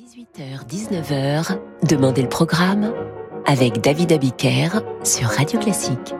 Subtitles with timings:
[0.00, 2.94] 18h-19h, Demandez le programme
[3.44, 6.14] avec David Abiker sur Radio Classique.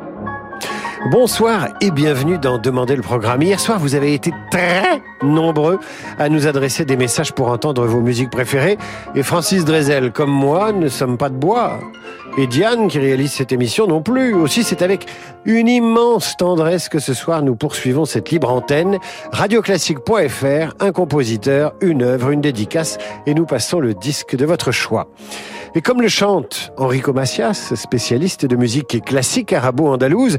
[1.06, 3.40] Bonsoir et bienvenue dans Demandez le programme.
[3.40, 5.80] Hier soir, vous avez été très nombreux
[6.18, 8.76] à nous adresser des messages pour entendre vos musiques préférées.
[9.14, 11.80] Et Francis Drezel, comme moi, ne sommes pas de bois.
[12.36, 14.34] Et Diane, qui réalise cette émission, non plus.
[14.34, 15.06] Aussi, c'est avec
[15.46, 18.98] une immense tendresse que ce soir, nous poursuivons cette libre antenne.
[19.32, 25.08] Radioclassique.fr, un compositeur, une œuvre, une dédicace, et nous passons le disque de votre choix.
[25.76, 30.38] Et comme le chante Enrico Macias, spécialiste de musique classique arabo-andalouse,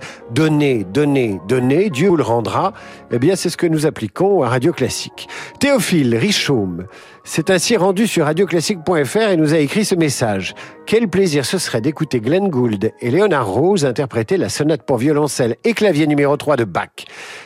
[0.51, 2.73] donnez, donnez, donnez, Dieu vous le rendra,
[3.09, 5.29] eh bien c'est ce que nous appliquons à Radio Classique.
[5.59, 6.87] Théophile Richaume
[7.23, 10.53] s'est ainsi rendu sur radioclassique.fr et nous a écrit ce message.
[10.85, 15.55] Quel plaisir ce serait d'écouter Glenn Gould et Léonard Rose interpréter la sonate pour violoncelle
[15.63, 16.89] et clavier numéro 3 de Bach.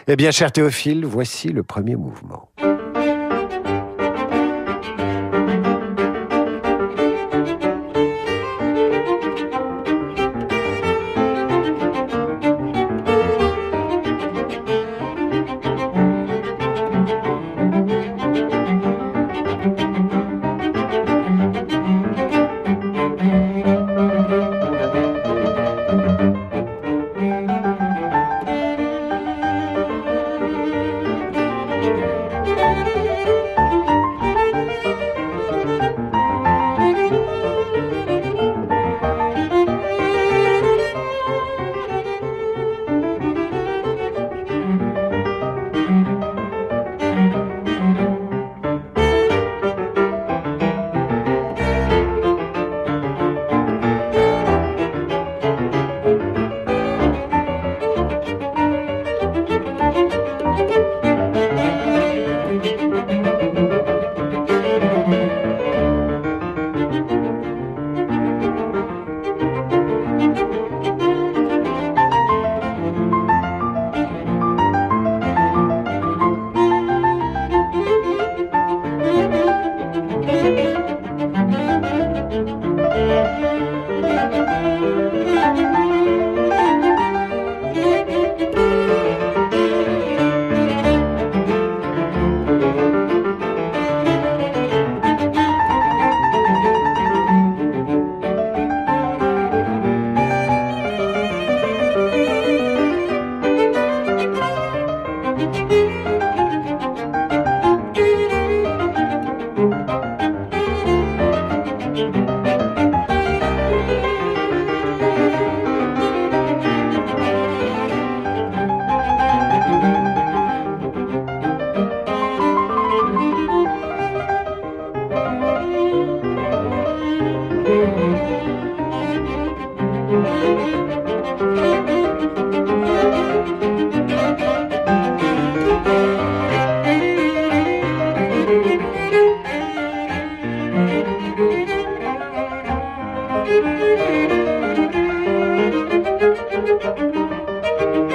[0.08, 2.50] Eh bien, cher Théophile, voici le premier mouvement.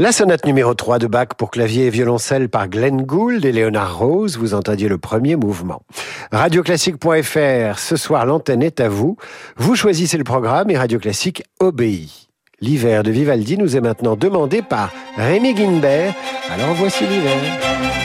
[0.00, 3.98] La sonate numéro 3 de Bach pour clavier et violoncelle par Glenn Gould et Leonard
[3.98, 5.82] Rose, vous entendiez le premier mouvement.
[6.32, 9.18] Radioclassique.fr, ce soir l'antenne est à vous.
[9.58, 12.30] Vous choisissez le programme et Radio Classique obéit.
[12.62, 16.14] L'hiver de Vivaldi nous est maintenant demandé par Rémi Guinbert.
[16.50, 17.99] Alors voici l'hiver.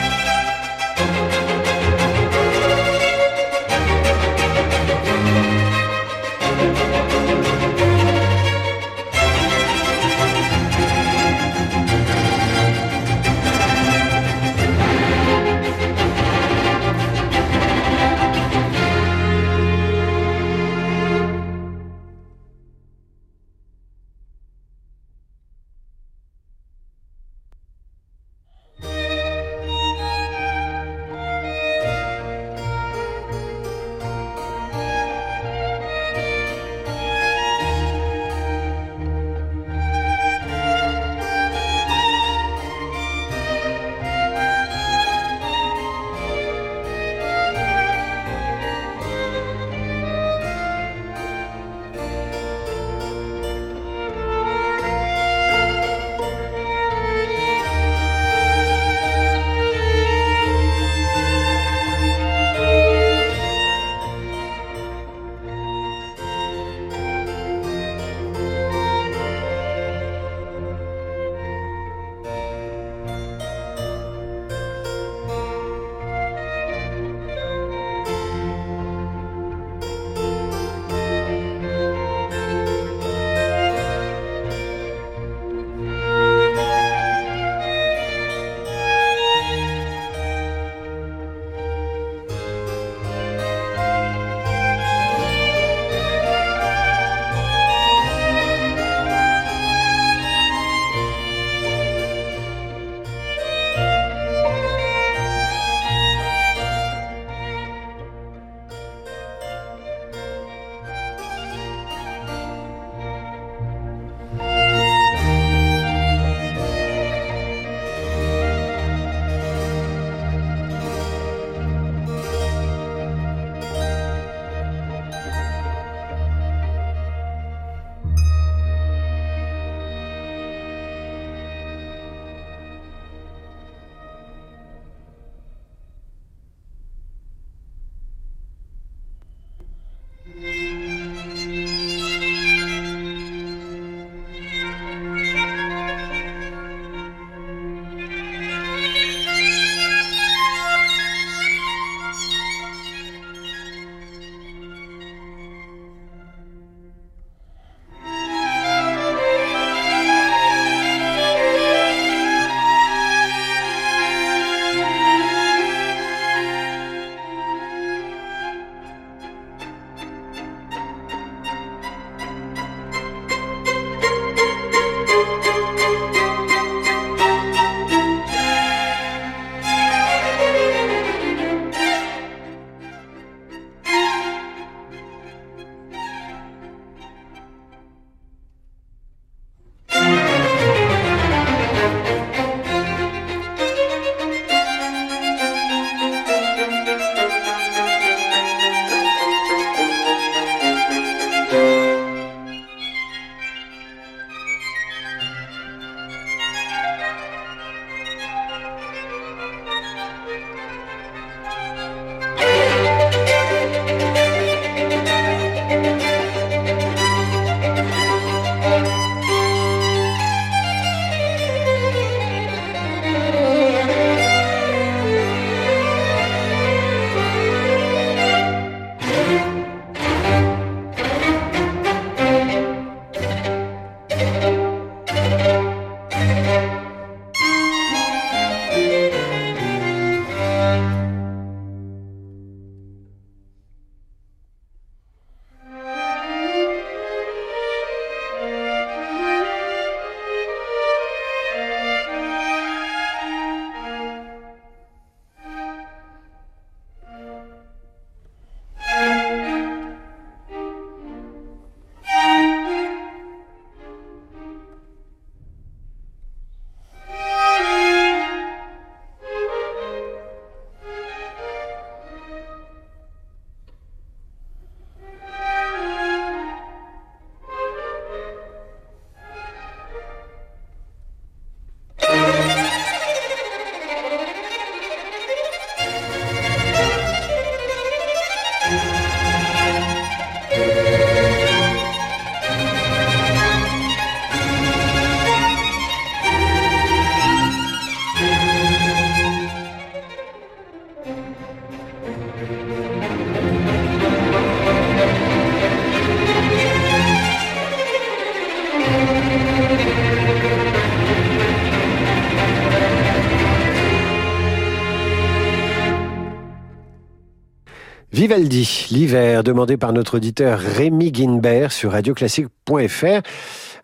[318.26, 323.20] Vivaldi, l'hiver, demandé par notre auditeur Rémi Guinbert sur radioclassique.fr,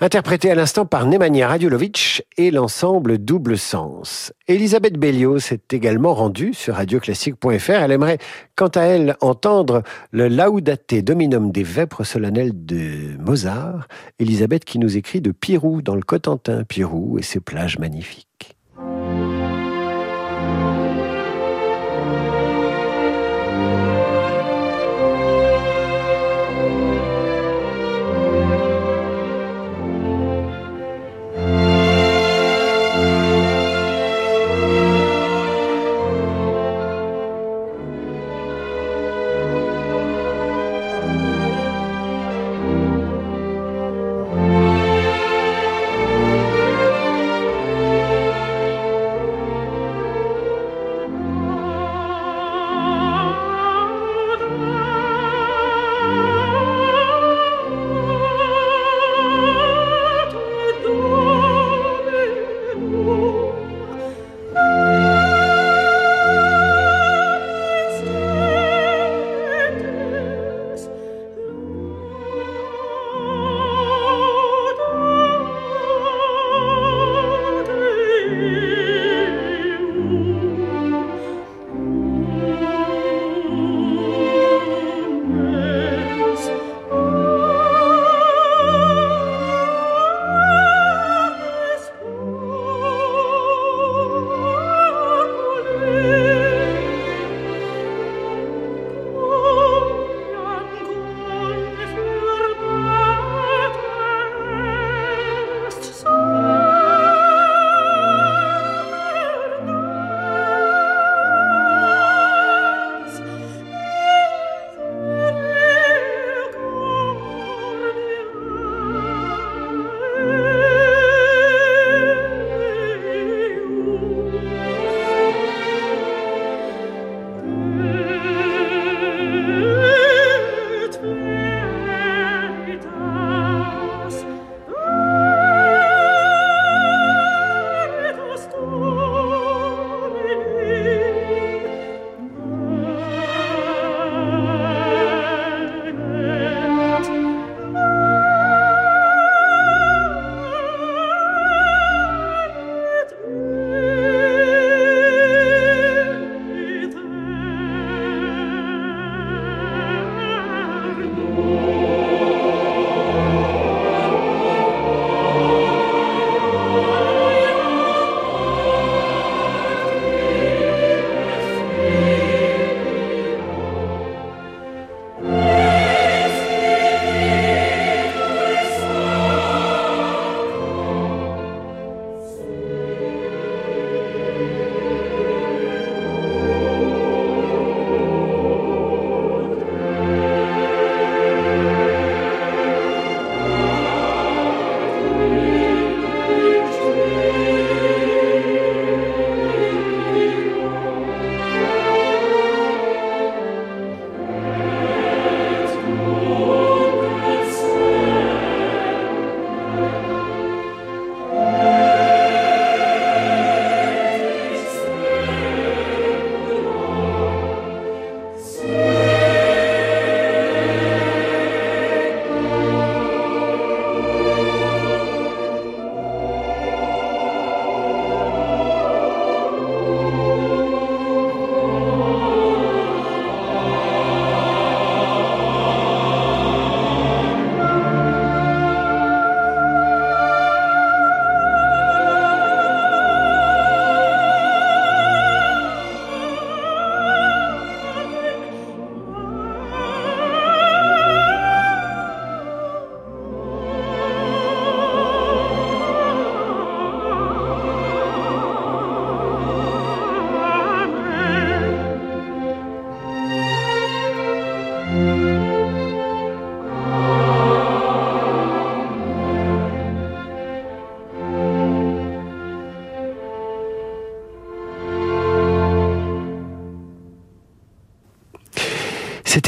[0.00, 4.32] interprété à l'instant par Nemanja Radjulovic et l'ensemble Double Sens.
[4.49, 7.70] Elisabeth Belliot s'est également rendue sur radioclassique.fr.
[7.70, 8.18] Elle aimerait,
[8.56, 13.87] quant à elle, entendre le Laudate Dominum des Vêpres solennelles de Mozart.
[14.18, 18.51] Elisabeth qui nous écrit de Pirou dans le Cotentin, Pirou et ses plages magnifiques.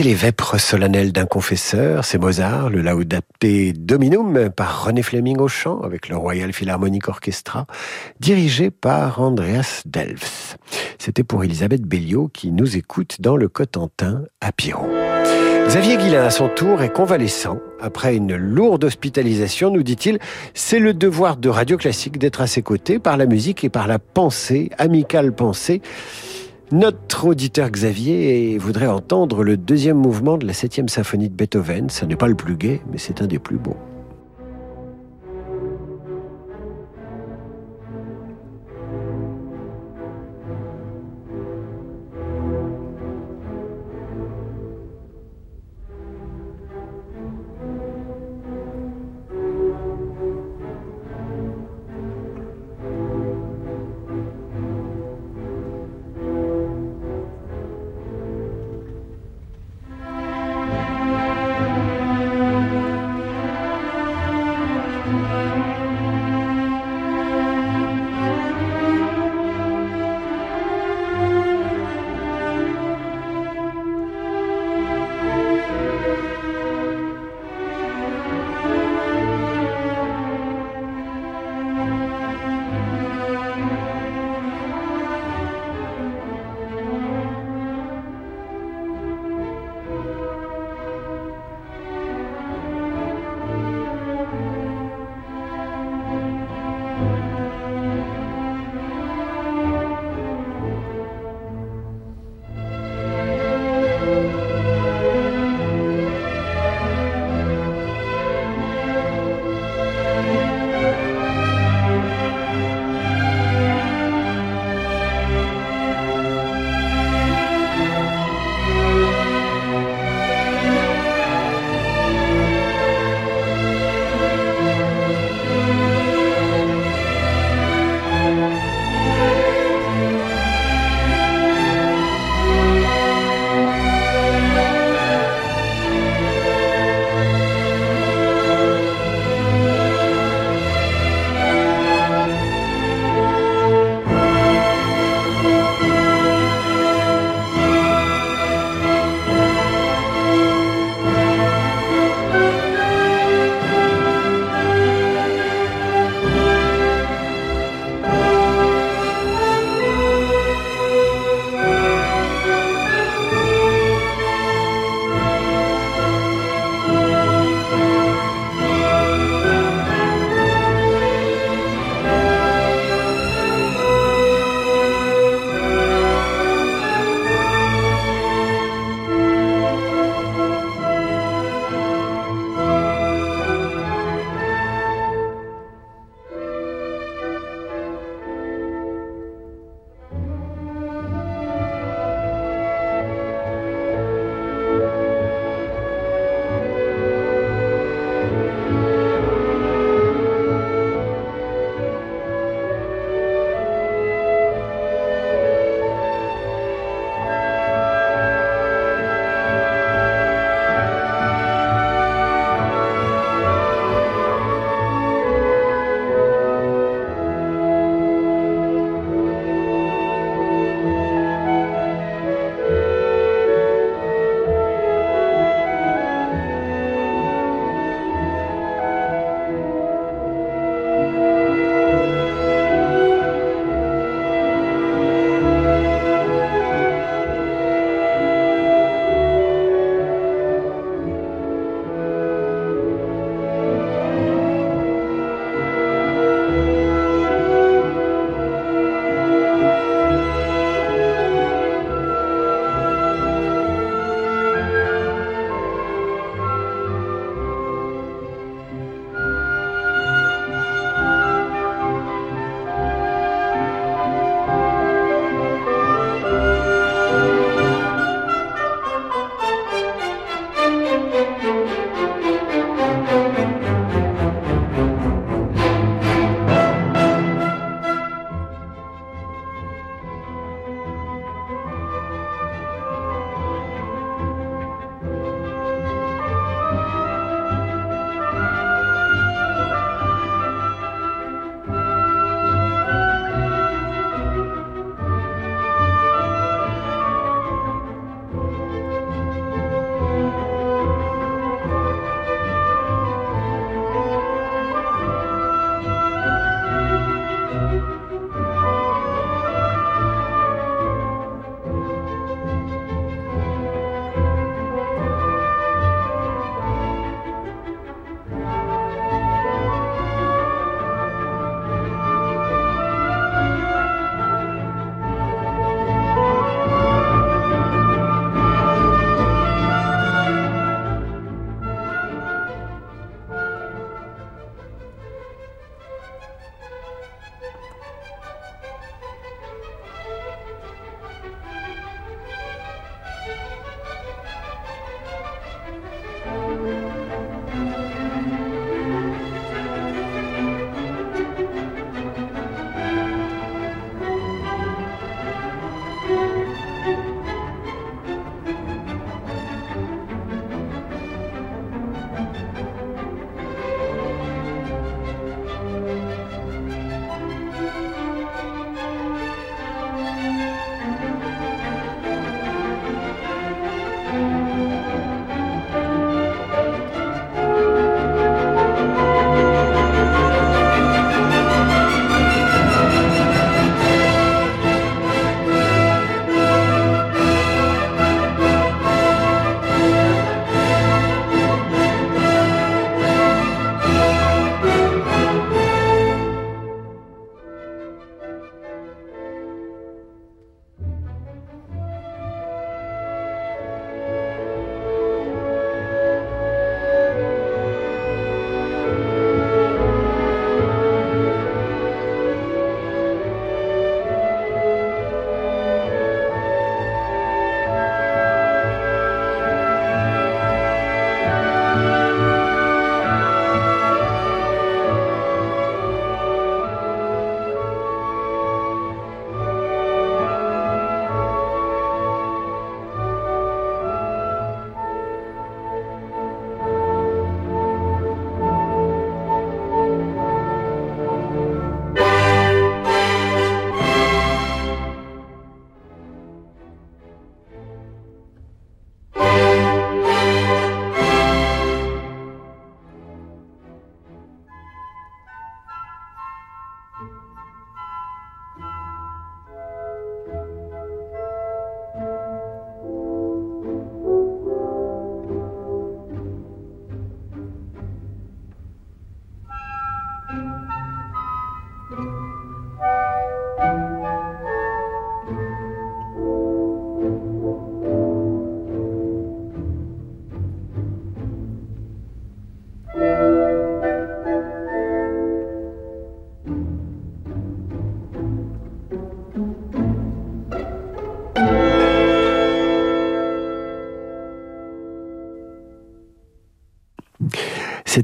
[0.05, 3.25] Les vêpres solennelles d'un confesseur, c'est Mozart, le Laudate
[3.75, 7.67] Dominum par René Fleming au chant avec le Royal Philharmonic Orchestra,
[8.21, 10.59] dirigé par Andreas Delfs.
[10.99, 14.91] C'était pour Elisabeth Béliot qui nous écoute dans le Cotentin à Piron.
[15.69, 17.59] Xavier Guillain, à son tour, est convalescent.
[17.81, 20.19] Après une lourde hospitalisation, nous dit-il,
[20.53, 23.87] c'est le devoir de Radio Classique d'être à ses côtés par la musique et par
[23.87, 25.81] la pensée, amicale pensée.
[26.73, 31.91] Notre auditeur Xavier voudrait entendre le deuxième mouvement de la septième symphonie de Beethoven.
[31.91, 33.77] Ce n'est pas le plus gai, mais c'est un des plus beaux.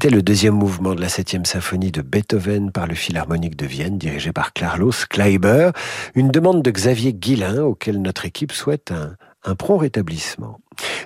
[0.03, 3.99] C'était le deuxième mouvement de la septième symphonie de Beethoven par le Philharmonique de Vienne,
[3.99, 5.73] dirigé par Carlos Kleiber.
[6.15, 10.59] Une demande de Xavier Guillain, auquel notre équipe souhaite un, un prompt rétablissement.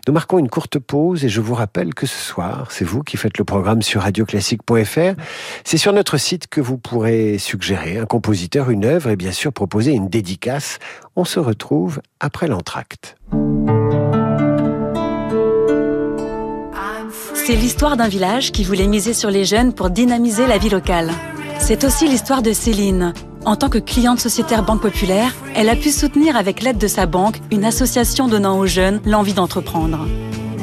[0.07, 3.17] Nous marquons une courte pause et je vous rappelle que ce soir, c'est vous qui
[3.17, 5.21] faites le programme sur radioclassique.fr.
[5.65, 9.53] C'est sur notre site que vous pourrez suggérer un compositeur, une œuvre et bien sûr
[9.53, 10.79] proposer une dédicace.
[11.17, 13.17] On se retrouve après l'entracte.
[17.47, 21.11] C'est l'histoire d'un village qui voulait miser sur les jeunes pour dynamiser la vie locale.
[21.59, 23.13] C'est aussi l'histoire de Céline.
[23.45, 27.05] En tant que cliente sociétaire Banque Populaire, elle a pu soutenir avec l'aide de sa
[27.05, 30.07] banque une association donnant aux jeunes l'envie d'entreprendre.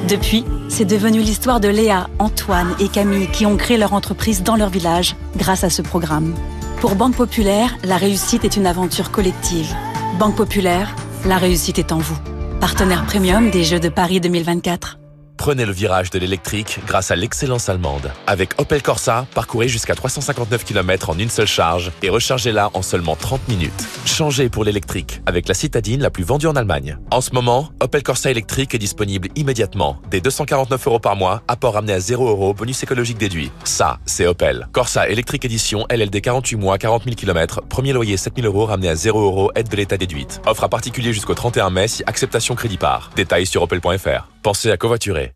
[0.09, 4.55] Depuis, c'est devenu l'histoire de Léa, Antoine et Camille qui ont créé leur entreprise dans
[4.55, 6.33] leur village grâce à ce programme.
[6.79, 9.71] Pour Banque Populaire, la réussite est une aventure collective.
[10.17, 10.95] Banque Populaire,
[11.27, 12.17] la réussite est en vous.
[12.59, 14.97] Partenaire premium des Jeux de Paris 2024.
[15.41, 18.11] Prenez le virage de l'électrique grâce à l'excellence allemande.
[18.27, 23.15] Avec Opel Corsa, parcourez jusqu'à 359 km en une seule charge et rechargez-la en seulement
[23.15, 23.87] 30 minutes.
[24.05, 26.99] Changez pour l'électrique avec la citadine la plus vendue en Allemagne.
[27.09, 29.99] En ce moment, Opel Corsa électrique est disponible immédiatement.
[30.11, 33.49] Dès 249 euros par mois, apport ramené à 0 euros, bonus écologique déduit.
[33.63, 34.67] Ça, c'est Opel.
[34.73, 38.89] Corsa électrique édition LLD 48 mois, 40 000 km, premier loyer 7 000 euros ramené
[38.89, 40.39] à 0 euros, aide de l'État déduite.
[40.45, 43.09] Offre à particulier jusqu'au 31 mai si acceptation crédit par.
[43.15, 44.27] Détails sur opel.fr.
[44.43, 45.30] Pensez à covoiturer.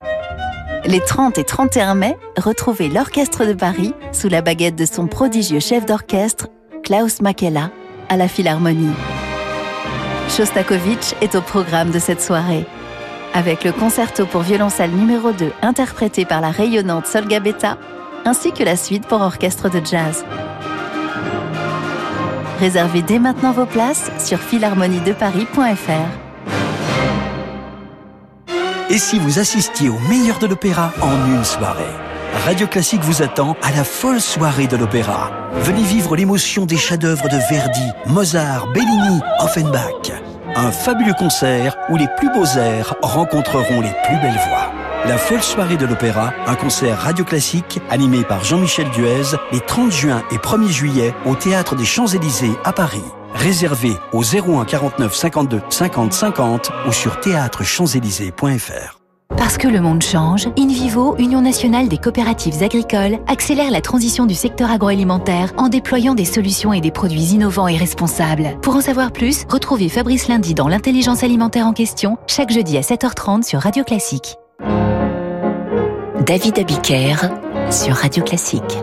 [0.85, 5.59] Les 30 et 31 mai, retrouvez l'Orchestre de Paris sous la baguette de son prodigieux
[5.59, 6.47] chef d'orchestre,
[6.83, 7.71] Klaus Makela,
[8.09, 8.93] à la Philharmonie.
[10.29, 12.65] Shostakovich est au programme de cette soirée.
[13.33, 17.77] Avec le concerto pour violoncelle numéro 2 interprété par la rayonnante Solga Beta,
[18.23, 20.23] ainsi que la suite pour orchestre de jazz.
[22.59, 26.24] Réservez dès maintenant vos places sur philharmoniedeparis.fr.
[28.89, 31.83] Et si vous assistiez au meilleur de l'opéra en une soirée
[32.43, 35.31] Radio Classique vous attend à la folle soirée de l'opéra.
[35.53, 40.11] Venez vivre l'émotion des chefs-d'œuvre de Verdi, Mozart, Bellini, Offenbach.
[40.55, 44.71] Un fabuleux concert où les plus beaux airs rencontreront les plus belles voix.
[45.07, 49.91] La folle soirée de l'opéra, un concert radio classique animé par Jean-Michel Duez les 30
[49.91, 53.03] juin et 1er juillet au Théâtre des Champs-Élysées à Paris.
[53.35, 58.99] Réservé au 01 49 52 50 50 ou sur théâtrechamps-élysées.fr.
[59.37, 64.35] Parce que le monde change, InVivo, Union nationale des coopératives agricoles, accélère la transition du
[64.35, 68.57] secteur agroalimentaire en déployant des solutions et des produits innovants et responsables.
[68.61, 72.81] Pour en savoir plus, retrouvez Fabrice Lundi dans l'intelligence alimentaire en question, chaque jeudi à
[72.81, 74.35] 7h30 sur Radio Classique.
[76.25, 77.15] David Abiker
[77.69, 78.79] sur Radio Classique.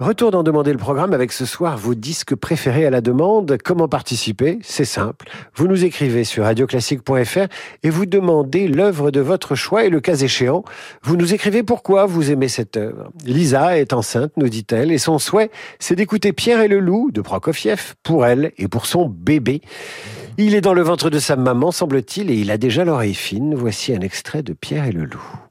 [0.00, 3.58] Retour d'en demander le programme avec ce soir vos disques préférés à la demande.
[3.62, 4.58] Comment participer?
[4.62, 5.28] C'est simple.
[5.54, 7.48] Vous nous écrivez sur radioclassique.fr
[7.82, 10.64] et vous demandez l'œuvre de votre choix et le cas échéant,
[11.02, 13.10] vous nous écrivez pourquoi vous aimez cette œuvre.
[13.26, 17.20] Lisa est enceinte, nous dit-elle, et son souhait, c'est d'écouter Pierre et le loup de
[17.20, 19.60] Prokofiev pour elle et pour son bébé.
[20.38, 23.54] Il est dans le ventre de sa maman, semble-t-il, et il a déjà l'oreille fine.
[23.54, 25.49] Voici un extrait de Pierre et le loup.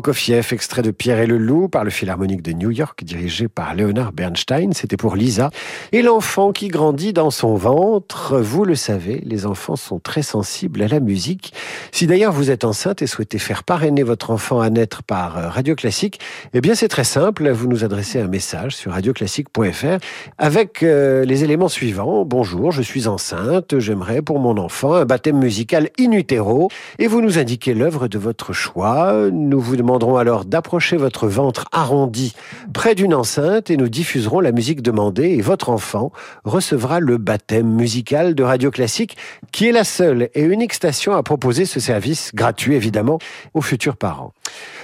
[0.00, 3.74] Prokofiev, extrait de Pierre et le Loup par le Philharmonique de New York, dirigé par
[3.74, 4.72] Leonard Bernstein.
[4.72, 5.50] C'était pour Lisa.
[5.92, 10.80] Et l'enfant qui grandit dans son ventre, vous le savez, les enfants sont très sensibles
[10.80, 11.52] à la musique.
[11.92, 15.48] Si d'ailleurs vous êtes enceinte et souhaitez faire parrainer votre enfant à naître par euh,
[15.50, 16.18] Radio Classique,
[16.54, 17.50] eh bien c'est très simple.
[17.50, 19.98] Vous nous adressez un message sur radioclassique.fr
[20.38, 22.24] avec euh, les éléments suivants.
[22.24, 27.20] Bonjour, je suis enceinte, j'aimerais pour mon enfant un baptême musical in utero et vous
[27.20, 29.28] nous indiquez l'œuvre de votre choix.
[29.30, 32.32] Nous vous demanderons alors d'approcher votre ventre arrondi
[32.72, 36.12] près d'une enceinte et nous diffuserons la musique demandée et votre enfant
[36.44, 39.16] recevra le baptême musical de Radio Classique
[39.50, 43.18] qui est la seule et unique station à proposer ce service gratuit évidemment
[43.52, 44.32] aux futurs parents.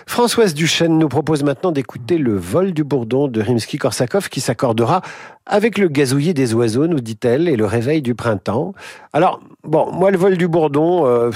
[0.09, 5.03] Françoise Duchesne nous propose maintenant d'écouter le vol du bourdon de Rimsky-Korsakov qui s'accordera
[5.47, 8.75] avec le gazouillis des oiseaux, nous dit-elle, et le réveil du printemps.
[9.13, 11.31] Alors, bon, moi, le vol du bourdon, euh,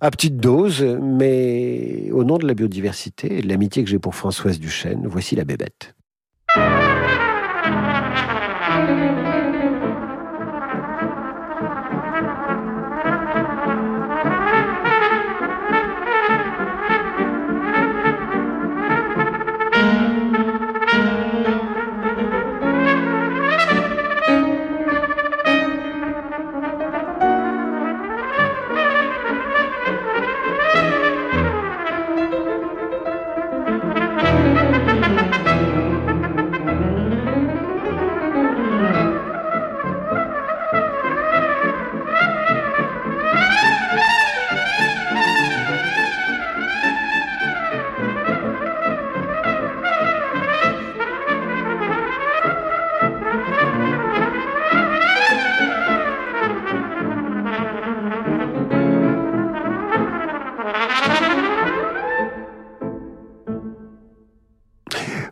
[0.00, 4.14] à petite dose, mais au nom de la biodiversité et de l'amitié que j'ai pour
[4.14, 5.94] Françoise Duchesne, voici la bébête.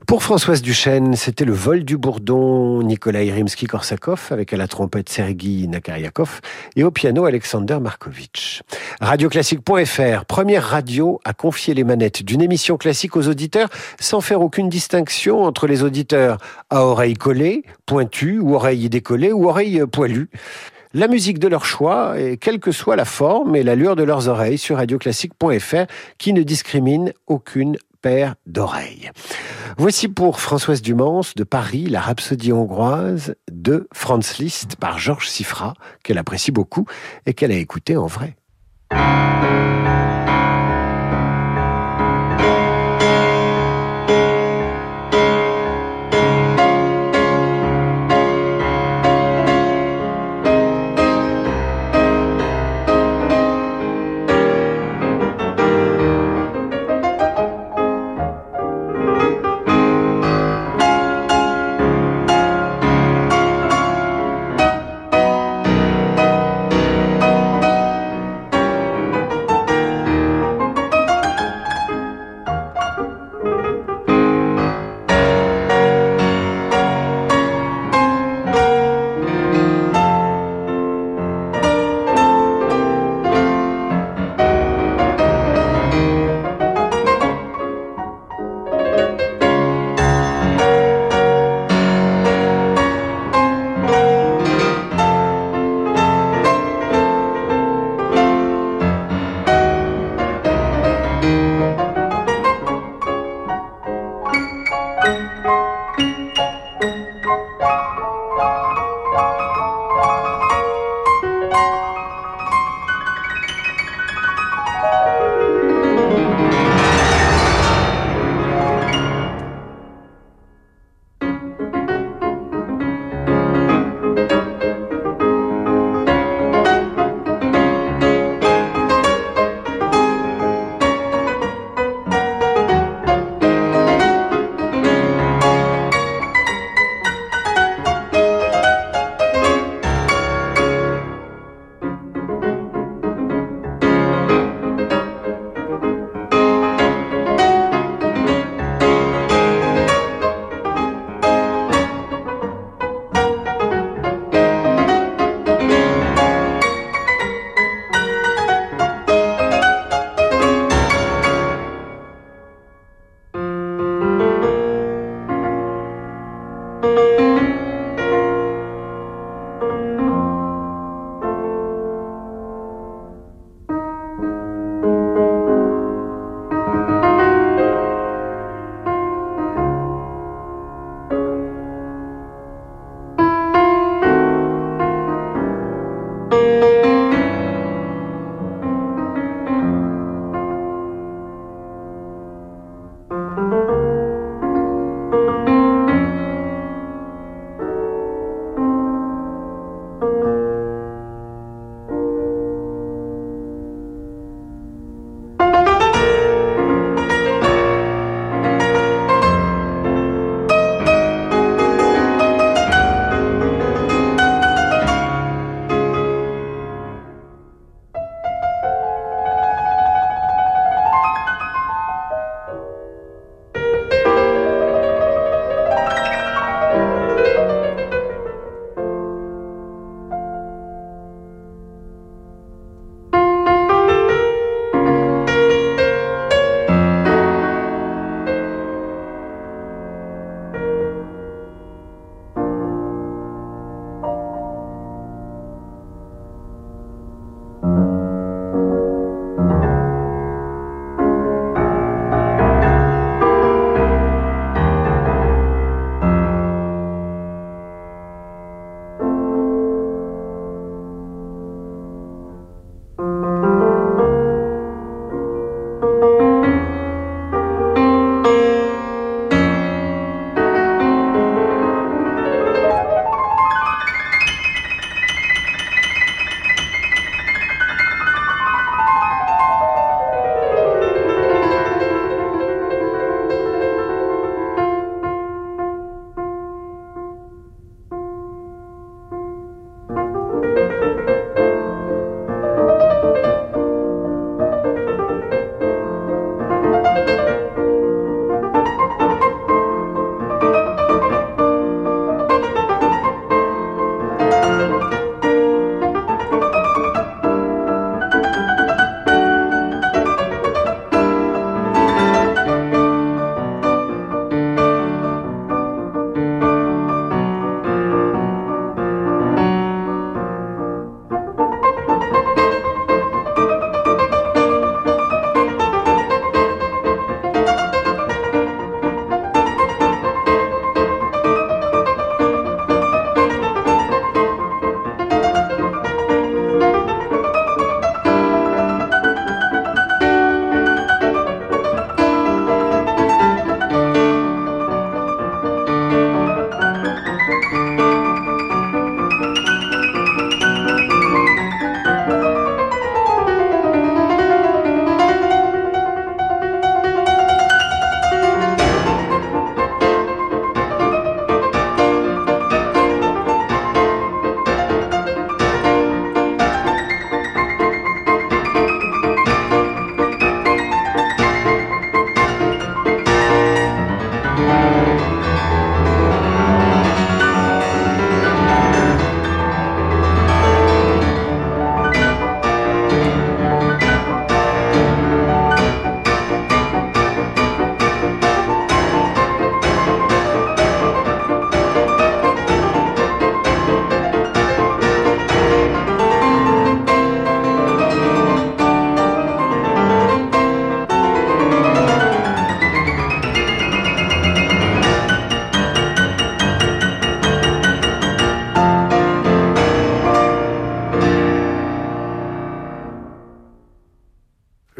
[0.08, 5.66] Pour Françoise Duchesne, c'était le vol du bourdon Nikolai Rimsky-Korsakov avec à la trompette Sergei
[5.66, 6.40] Nakaryakov
[6.76, 8.62] et au piano Alexander Markovitch.
[9.02, 13.68] Radioclassique.fr, première radio à confier les manettes d'une émission classique aux auditeurs
[14.00, 16.38] sans faire aucune distinction entre les auditeurs
[16.70, 20.30] à oreilles collées, pointues ou oreilles décollées ou oreilles poilues
[20.94, 24.28] la musique de leur choix, et quelle que soit la forme et l'allure de leurs
[24.28, 25.84] oreilles sur radioclassique.fr,
[26.16, 27.76] qui ne discrimine aucune
[28.46, 29.10] d'oreilles.
[29.76, 35.74] Voici pour Françoise Dumans de Paris la rhapsodie hongroise de Franz Liszt par Georges Sifra,
[36.02, 36.86] qu'elle apprécie beaucoup
[37.26, 38.36] et qu'elle a écouté en vrai.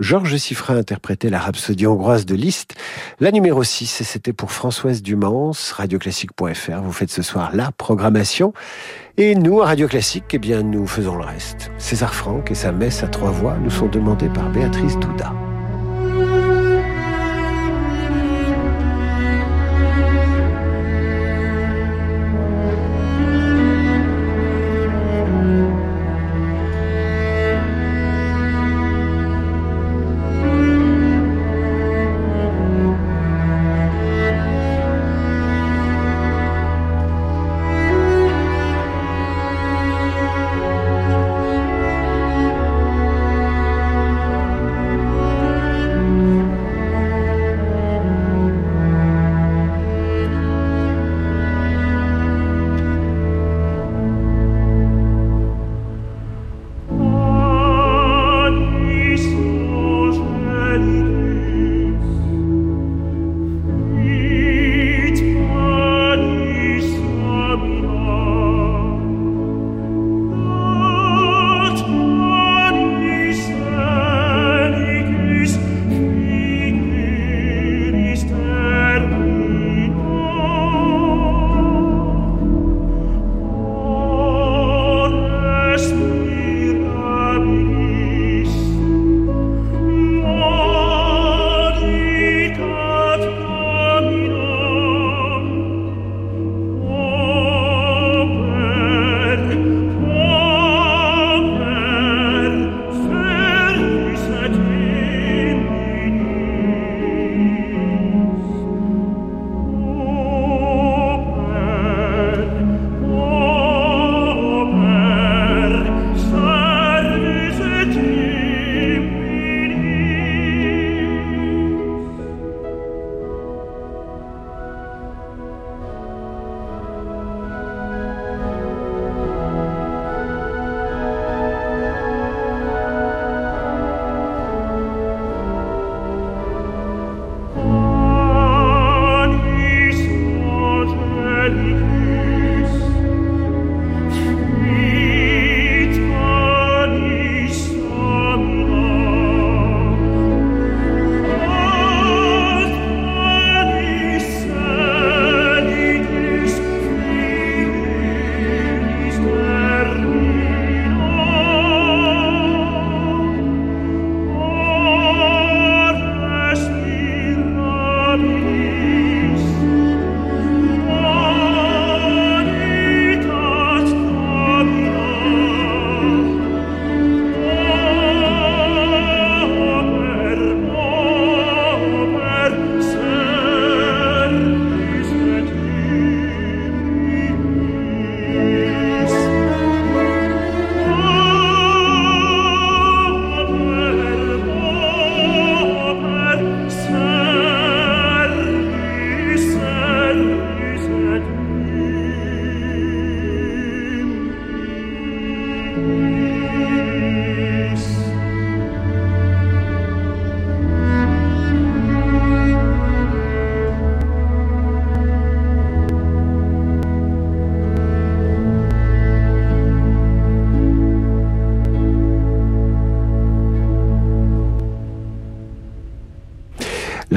[0.09, 2.77] Georges Siffrin interprétait la rhapsodie hongroise de Liszt,
[3.21, 6.81] la numéro 6, et c'était pour Françoise Dumans, radioclassique.fr.
[6.83, 8.55] Vous faites ce soir la programmation.
[9.19, 11.71] Et nous, à Radio Classique, eh bien, nous faisons le reste.
[11.77, 15.35] César Franck et sa messe à trois voix nous sont demandés par Béatrice Douda.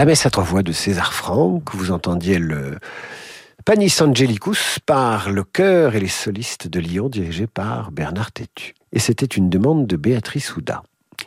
[0.02, 2.80] La messe à trois voix de César Franck, vous entendiez le
[3.66, 8.74] Panis Angelicus par le chœur et les solistes de Lyon dirigés par Bernard Tétu.
[8.94, 10.82] Et c'était une demande de Béatrice Houda,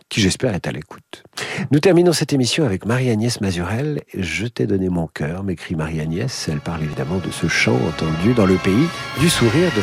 [0.09, 1.23] qui j'espère est à l'écoute.
[1.71, 4.03] Nous terminons cette émission avec Marie-Agnès Mazurel.
[4.13, 6.49] Je t'ai donné mon cœur, m'écrit Marie-Agnès.
[6.49, 8.89] Elle parle évidemment de ce chant entendu dans le pays
[9.21, 9.83] du sourire de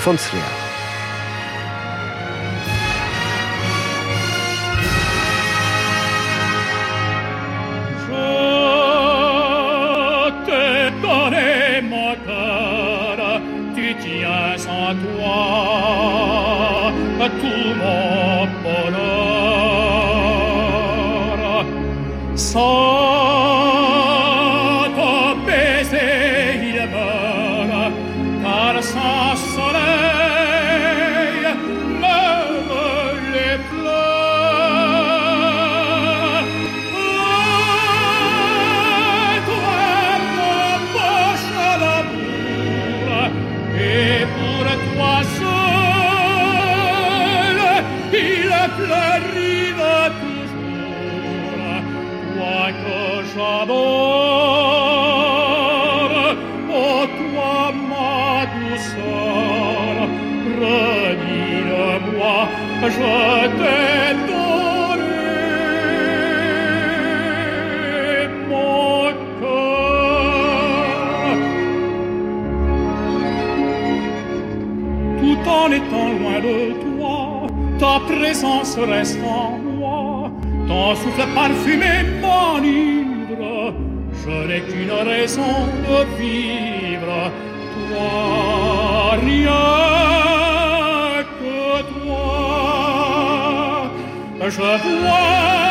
[48.90, 50.00] la riva
[52.34, 53.00] toi que
[53.32, 53.82] j'adore
[56.70, 57.58] oh toi
[57.90, 59.96] ma douceur
[60.62, 62.40] redis-le-moi
[62.96, 63.14] je
[63.58, 63.81] t'aime
[78.42, 80.32] ta présence reste en moi,
[80.68, 83.74] ton souffle parfumé m'enivre,
[84.24, 87.32] je n'ai qu'une raison de vivre,
[87.90, 89.64] toi, rien
[91.40, 92.26] que toi.
[94.50, 95.71] Je vois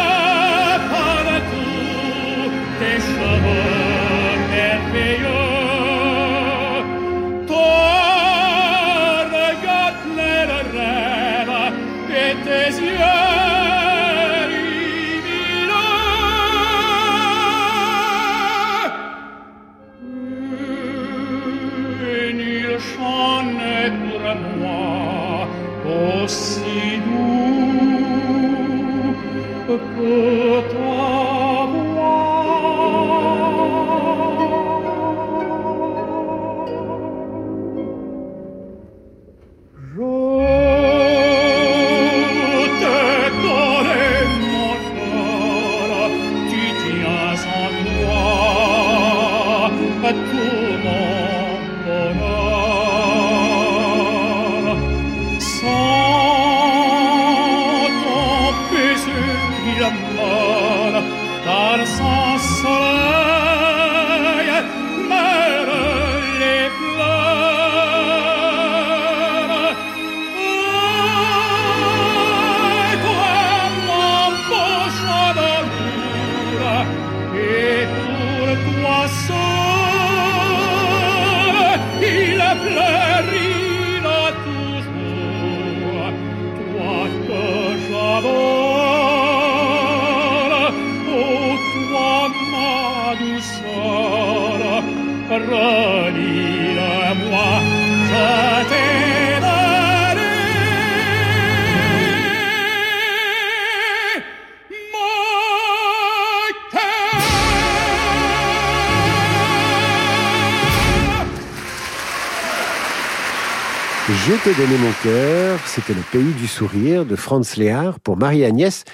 [114.54, 118.84] t'ai donné mon cœur, c'était le pays du sourire de Franz Léard pour Marie-Agnès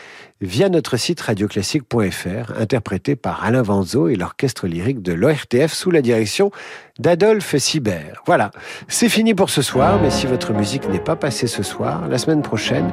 [0.40, 6.02] via notre site radioclassique.fr, interprété par Alain Vanzo et l'orchestre lyrique de l'ORTF sous la
[6.02, 6.50] direction
[6.98, 8.22] d'Adolphe Sibert.
[8.26, 8.50] Voilà,
[8.88, 12.18] c'est fini pour ce soir, mais si votre musique n'est pas passée ce soir, la
[12.18, 12.90] semaine prochaine,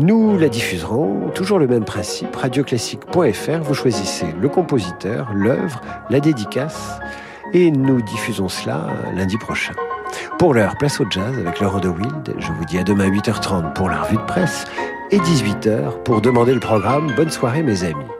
[0.00, 6.98] nous la diffuserons, toujours le même principe, radioclassique.fr, vous choisissez le compositeur, l'œuvre, la dédicace,
[7.52, 9.74] et nous diffusons cela lundi prochain.
[10.38, 12.34] Pour l'heure, place au jazz avec Laurent de Wild.
[12.38, 14.64] Je vous dis à demain 8h30 pour la revue de presse
[15.10, 17.12] et 18h pour demander le programme.
[17.16, 18.19] Bonne soirée mes amis.